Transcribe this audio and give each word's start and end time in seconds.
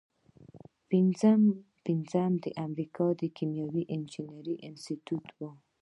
پنځمه 1.85 2.35
د 2.45 2.47
امریکا 2.65 3.05
د 3.21 3.23
کیمیاوي 3.37 3.83
انجینری 3.95 4.55
انسټیټیوټ 4.67 5.27
و. 5.39 5.39